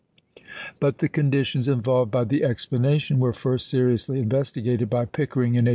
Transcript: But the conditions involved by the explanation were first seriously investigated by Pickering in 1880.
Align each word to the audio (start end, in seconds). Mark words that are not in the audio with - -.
But 0.79 0.97
the 0.97 1.07
conditions 1.07 1.67
involved 1.67 2.09
by 2.09 2.23
the 2.23 2.43
explanation 2.43 3.19
were 3.19 3.33
first 3.33 3.67
seriously 3.67 4.17
investigated 4.19 4.89
by 4.89 5.05
Pickering 5.05 5.53
in 5.53 5.65
1880. 5.65 5.69